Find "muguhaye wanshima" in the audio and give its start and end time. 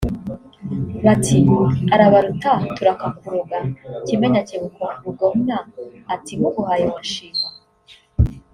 6.41-7.43